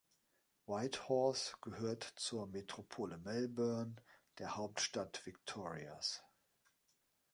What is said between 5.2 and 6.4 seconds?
Victorias.